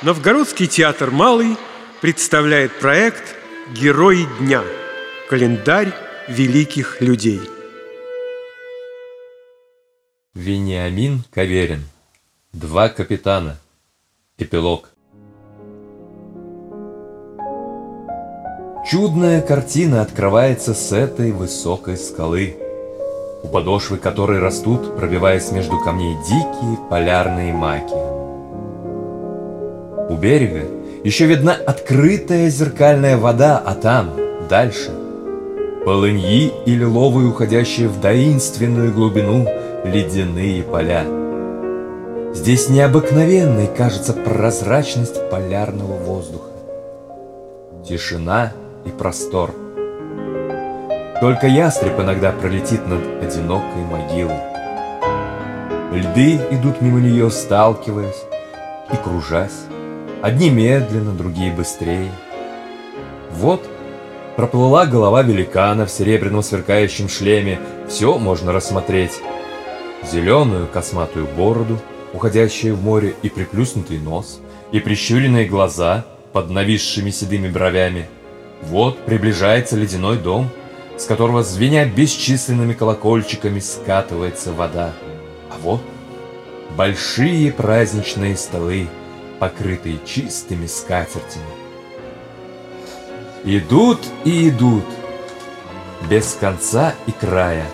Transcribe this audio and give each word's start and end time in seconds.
Новгородский 0.00 0.68
театр 0.68 1.10
«Малый» 1.10 1.56
представляет 2.00 2.78
проект 2.78 3.34
«Герои 3.74 4.28
дня. 4.38 4.62
Календарь 5.28 5.92
великих 6.28 7.00
людей». 7.00 7.40
Вениамин 10.34 11.24
Каверин. 11.32 11.82
Два 12.52 12.90
капитана. 12.90 13.58
Эпилог. 14.38 14.90
Чудная 18.88 19.42
картина 19.42 20.02
открывается 20.02 20.74
с 20.74 20.92
этой 20.92 21.32
высокой 21.32 21.96
скалы, 21.96 22.56
у 23.42 23.48
подошвы 23.48 23.96
которой 23.96 24.38
растут, 24.38 24.96
пробиваясь 24.96 25.50
между 25.50 25.76
камней, 25.80 26.14
дикие 26.18 26.88
полярные 26.88 27.52
маки. 27.52 28.27
У 30.08 30.14
берега 30.14 30.62
еще 31.04 31.26
видна 31.26 31.52
открытая 31.52 32.48
зеркальная 32.48 33.18
вода, 33.18 33.62
а 33.64 33.74
там, 33.74 34.10
дальше, 34.48 34.90
полыньи 35.84 36.52
и 36.66 36.74
лиловые, 36.74 37.28
уходящие 37.28 37.88
в 37.88 38.00
таинственную 38.00 38.92
глубину 38.92 39.46
ледяные 39.84 40.62
поля. 40.62 41.04
Здесь 42.34 42.68
необыкновенной 42.68 43.66
кажется 43.66 44.12
прозрачность 44.12 45.28
полярного 45.30 45.96
воздуха. 45.96 46.50
Тишина 47.86 48.52
и 48.84 48.90
простор. 48.90 49.54
Только 51.20 51.46
ястреб 51.46 51.98
иногда 52.00 52.32
пролетит 52.32 52.86
над 52.86 53.00
одинокой 53.22 53.82
могилой. 53.90 54.38
Льды 55.92 56.36
идут 56.50 56.80
мимо 56.80 57.00
нее, 57.00 57.30
сталкиваясь 57.30 58.24
и 58.92 58.96
кружась. 58.96 59.64
Одни 60.20 60.50
медленно, 60.50 61.12
другие 61.12 61.52
быстрее. 61.52 62.10
Вот 63.30 63.64
проплыла 64.36 64.84
голова 64.84 65.22
великана 65.22 65.86
в 65.86 65.90
серебряном 65.90 66.42
сверкающем 66.42 67.08
шлеме. 67.08 67.60
Все 67.88 68.18
можно 68.18 68.52
рассмотреть. 68.52 69.20
Зеленую 70.10 70.66
косматую 70.66 71.28
бороду, 71.36 71.78
уходящую 72.12 72.74
в 72.74 72.82
море, 72.82 73.14
и 73.22 73.28
приплюснутый 73.28 73.98
нос, 73.98 74.40
и 74.72 74.80
прищуренные 74.80 75.46
глаза 75.46 76.04
под 76.32 76.50
нависшими 76.50 77.10
седыми 77.10 77.48
бровями. 77.48 78.08
Вот 78.62 78.98
приближается 79.04 79.76
ледяной 79.76 80.18
дом, 80.18 80.50
с 80.96 81.04
которого, 81.04 81.44
звеня 81.44 81.84
бесчисленными 81.86 82.72
колокольчиками, 82.72 83.60
скатывается 83.60 84.52
вода. 84.52 84.92
А 85.50 85.54
вот 85.62 85.80
большие 86.76 87.52
праздничные 87.52 88.36
столы, 88.36 88.88
покрытые 89.38 89.98
чистыми 90.04 90.66
скатертями. 90.66 91.44
Идут 93.44 94.00
и 94.24 94.48
идут, 94.48 94.84
без 96.10 96.34
конца 96.34 96.94
и 97.06 97.12
края. 97.12 97.66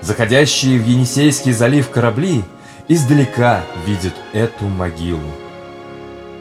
Заходящие 0.00 0.78
в 0.78 0.86
Енисейский 0.86 1.52
залив 1.52 1.90
корабли 1.90 2.42
издалека 2.88 3.62
видят 3.86 4.14
эту 4.32 4.64
могилу. 4.66 5.30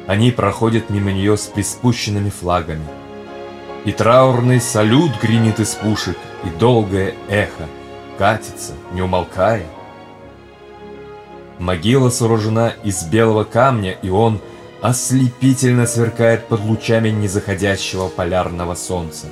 Они 0.07 0.31
проходят 0.31 0.89
мимо 0.89 1.11
нее 1.11 1.37
с 1.37 1.45
приспущенными 1.45 2.29
флагами. 2.29 2.85
И 3.85 3.91
траурный 3.91 4.59
салют 4.59 5.11
гремит 5.21 5.59
из 5.59 5.75
пушек, 5.75 6.17
и 6.43 6.49
долгое 6.49 7.13
эхо 7.29 7.67
катится, 8.17 8.73
не 8.91 9.01
умолкая. 9.01 9.65
Могила 11.59 12.09
сооружена 12.09 12.69
из 12.85 13.03
белого 13.03 13.43
камня, 13.43 13.91
и 14.01 14.09
он 14.09 14.41
ослепительно 14.81 15.85
сверкает 15.85 16.47
под 16.47 16.61
лучами 16.61 17.09
незаходящего 17.09 18.07
полярного 18.07 18.75
солнца. 18.75 19.27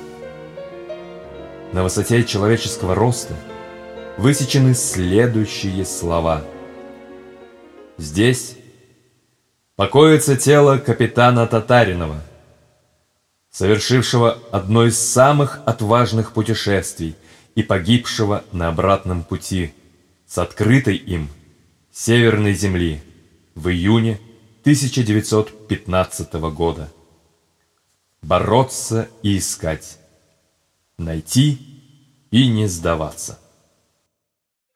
На 1.71 1.83
высоте 1.83 2.25
человеческого 2.25 2.95
роста 2.95 3.33
высечены 4.17 4.73
следующие 4.73 5.85
слова. 5.85 6.43
Здесь 7.97 8.57
покоится 9.77 10.35
тело 10.35 10.79
капитана 10.79 11.47
Татаринова, 11.47 12.21
совершившего 13.51 14.37
одно 14.51 14.85
из 14.85 14.99
самых 14.99 15.61
отважных 15.65 16.33
путешествий 16.33 17.15
и 17.55 17.63
погибшего 17.63 18.43
на 18.51 18.67
обратном 18.67 19.23
пути 19.23 19.73
с 20.27 20.37
открытой 20.37 20.97
им 20.97 21.29
Северной 21.99 22.53
Земли 22.53 23.01
в 23.55 23.69
июне 23.69 24.19
1915 24.61 26.33
года. 26.53 26.93
Бороться 28.21 29.09
и 29.23 29.39
искать, 29.39 29.97
найти 30.99 31.57
и 32.29 32.47
не 32.49 32.67
сдаваться. 32.67 33.39